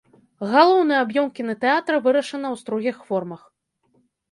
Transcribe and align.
Галоўны 0.53 0.95
аб'ём 1.03 1.27
кінатэатра 1.37 1.95
вырашана 2.07 2.47
ў 2.55 2.65
строгіх 2.65 2.97
формах. 3.13 3.41